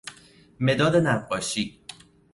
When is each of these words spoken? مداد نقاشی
مداد 0.59 0.95
نقاشی 0.95 1.79